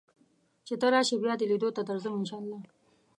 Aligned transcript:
چې 0.65 0.73
ته 0.81 0.87
راشې 0.93 1.15
بیا 1.23 1.33
دې 1.39 1.45
لیدو 1.51 1.69
ته 1.75 1.81
درځم 1.89 2.13
ان 2.17 2.25
شاء 2.29 2.39
الله 2.41 2.59